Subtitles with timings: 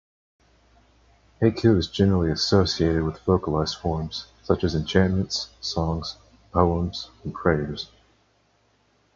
[1.39, 6.17] Heku is generally associated with vocalized forms, such as enchantments, songs,
[6.51, 7.87] poems and prayers.